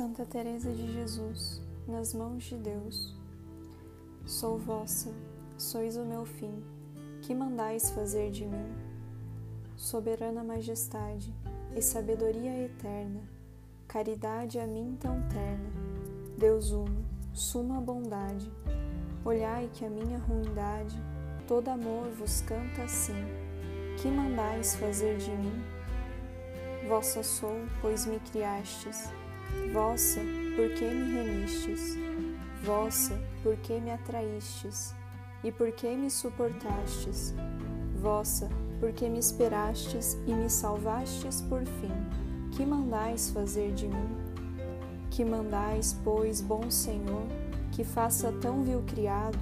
[0.00, 3.14] Santa Teresa de Jesus, nas mãos de Deus.
[4.24, 5.12] Sou vossa,
[5.58, 6.64] sois o meu fim,
[7.20, 8.72] que mandais fazer de mim?
[9.76, 11.34] Soberana majestade
[11.76, 13.20] e sabedoria eterna,
[13.86, 15.70] caridade a mim tão terna,
[16.38, 17.04] Deus uno,
[17.34, 18.50] suma bondade,
[19.22, 20.98] olhai que a minha ruindade,
[21.46, 23.22] todo amor vos canta assim,
[24.00, 25.62] que mandais fazer de mim?
[26.88, 29.12] Vossa sou, pois me criastes,
[29.72, 30.20] Vossa,
[30.56, 31.96] porque me remistes?
[32.64, 34.96] Vossa, porque me atraístes?
[35.44, 37.32] E porque me suportastes?
[38.02, 38.48] Vossa,
[38.80, 41.92] porque me esperastes e me salvastes por fim?
[42.50, 44.16] Que mandais fazer de mim?
[45.08, 47.26] Que mandais, pois, bom Senhor,
[47.70, 49.38] que faça tão vil criado?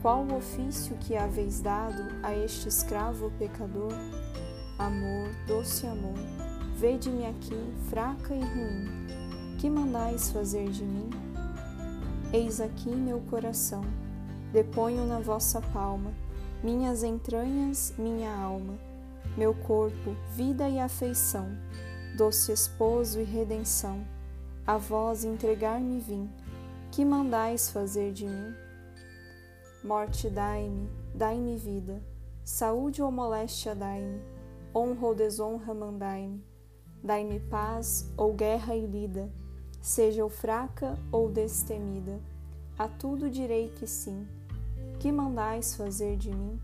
[0.00, 3.92] Qual o ofício que haveis dado a este escravo pecador?
[4.78, 6.18] Amor, doce amor,
[6.76, 7.58] vede-me aqui,
[7.90, 9.25] fraca e ruim
[9.58, 11.08] que mandais fazer de mim?
[12.32, 13.82] Eis aqui meu coração,
[14.52, 16.12] deponho na vossa palma,
[16.62, 18.74] minhas entranhas, minha alma,
[19.36, 21.48] meu corpo, vida e afeição,
[22.18, 24.04] doce esposo e redenção,
[24.66, 26.30] a vós entregar-me vim,
[26.92, 28.54] que mandais fazer de mim?
[29.82, 32.02] Morte dai-me, dai-me vida,
[32.44, 34.20] saúde ou moléstia dai-me,
[34.74, 36.44] honra ou desonra mandai-me,
[37.02, 39.30] dai-me paz ou guerra e lida,
[39.86, 42.18] seja eu fraca ou destemida,
[42.76, 44.26] a tudo direi que sim.
[44.98, 46.60] Que mandais fazer de mim?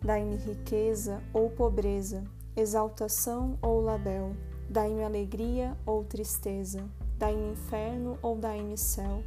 [0.00, 2.24] Dai-me riqueza ou pobreza,
[2.56, 4.34] exaltação ou label,
[4.70, 6.82] dai-me alegria ou tristeza,
[7.18, 9.22] dai-me inferno ou dai-me céu.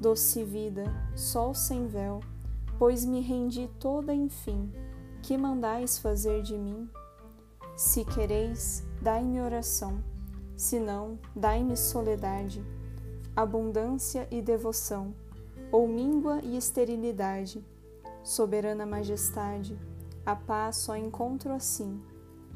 [0.00, 0.82] Doce vida,
[1.14, 2.18] sol sem véu,
[2.76, 4.72] pois me rendi toda enfim.
[5.22, 6.90] Que mandais fazer de mim?
[7.76, 10.02] Se quereis, dai-me oração
[10.58, 12.60] se não, dai-me soledade,
[13.36, 15.14] abundância e devoção,
[15.70, 17.64] ou míngua e esterilidade.
[18.24, 19.78] Soberana majestade,
[20.26, 22.02] a paz só encontro assim.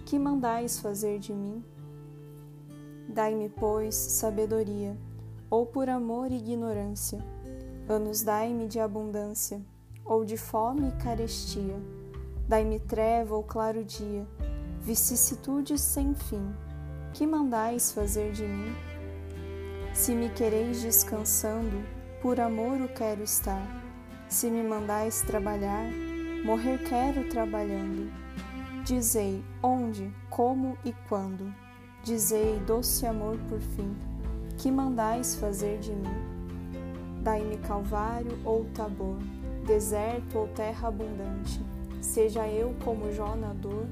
[0.04, 1.64] Que mandais fazer de mim?
[3.08, 4.98] Dai-me, pois, sabedoria,
[5.48, 7.24] ou por amor e ignorância.
[7.88, 9.62] Anos dai-me de abundância,
[10.04, 11.80] ou de fome e carestia.
[12.48, 14.26] Dai-me treva ou claro dia,
[14.80, 16.52] vicissitudes sem fim
[17.12, 18.74] que mandais fazer de mim?
[19.92, 21.84] Se me quereis descansando,
[22.22, 23.66] por amor o quero estar.
[24.28, 25.84] Se me mandais trabalhar,
[26.42, 28.10] morrer quero trabalhando.
[28.84, 31.54] Dizei onde, como e quando.
[32.02, 33.94] Dizei, doce amor por fim,
[34.56, 36.32] que mandais fazer de mim?
[37.22, 39.18] Dai-me calvário ou tabor,
[39.66, 41.60] deserto ou terra abundante,
[42.00, 43.86] seja eu como Jó na dor,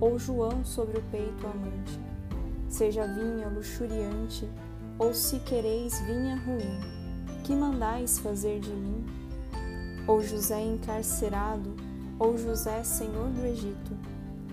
[0.00, 2.15] ou João sobre o peito amante
[2.68, 4.48] seja vinha luxuriante,
[4.98, 6.80] ou se quereis vinha ruim,
[7.44, 9.04] que mandais fazer de mim?
[10.06, 11.74] Ou José encarcerado,
[12.18, 13.96] ou José senhor do Egito,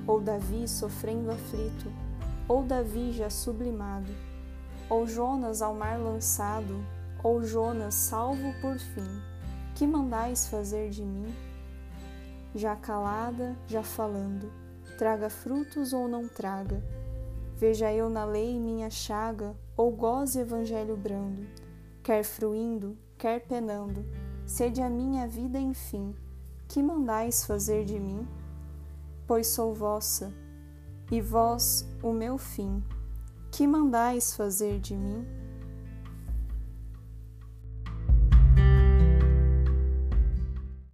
[0.06, 1.92] ou Davi sofrendo aflito,
[2.48, 4.12] ou Davi já sublimado,
[4.90, 6.84] ou Jonas ao mar lançado,
[7.24, 9.22] ou Jonas salvo por fim,
[9.76, 11.34] que mandais fazer de mim?
[12.54, 14.52] Já calada, já falando,
[14.98, 16.84] traga frutos ou não traga,
[17.64, 21.48] Veja eu na lei minha chaga, ou goze evangelho brando,
[22.04, 24.06] quer fruindo, quer penando,
[24.46, 26.14] sede a minha vida enfim,
[26.68, 28.28] que mandais fazer de mim?
[29.26, 30.34] Pois sou vossa,
[31.10, 32.84] e vós o meu fim,
[33.50, 35.26] que mandais fazer de mim?